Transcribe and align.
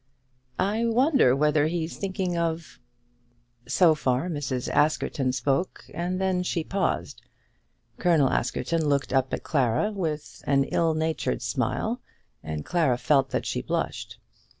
"I 0.57 0.83
wonder 0.87 1.35
whether 1.35 1.67
he's 1.67 1.95
thinking 1.95 2.35
of" 2.35 2.79
So 3.77 3.93
far 3.93 4.29
Mrs. 4.29 4.67
Askerton 4.67 5.31
spoke, 5.31 5.83
and 5.93 6.19
then 6.19 6.41
she 6.41 6.63
paused. 6.63 7.21
Colonel 7.99 8.31
Askerton 8.31 8.83
looked 8.89 9.13
up 9.13 9.31
at 9.31 9.43
Clara 9.43 9.91
with 9.91 10.41
an 10.47 10.63
ill 10.63 10.95
natured 10.95 11.43
smile, 11.43 12.01
and 12.41 12.65
Clara 12.65 12.97
felt 12.97 13.29
that 13.29 13.45
she 13.45 13.61
blushed. 13.61 14.17